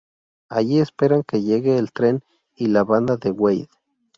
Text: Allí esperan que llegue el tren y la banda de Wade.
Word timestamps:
Allí 0.49 0.79
esperan 0.79 1.21
que 1.21 1.43
llegue 1.43 1.77
el 1.77 1.91
tren 1.91 2.23
y 2.55 2.69
la 2.69 2.83
banda 2.83 3.17
de 3.17 3.29
Wade. 3.29 3.69